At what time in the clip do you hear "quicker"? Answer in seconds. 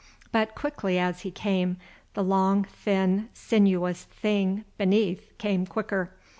5.67-6.09